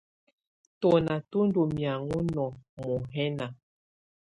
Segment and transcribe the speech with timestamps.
[0.79, 3.47] Tùnà tù ndù mianɔ̀á nɔ̀ muḥǝna.